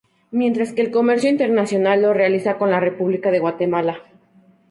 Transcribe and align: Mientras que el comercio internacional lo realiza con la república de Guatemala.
Mientras 0.31 0.73
que 0.73 0.81
el 0.81 0.89
comercio 0.89 1.29
internacional 1.29 2.01
lo 2.01 2.11
realiza 2.11 2.57
con 2.57 2.71
la 2.71 2.79
república 2.79 3.29
de 3.29 3.37
Guatemala. 3.37 3.99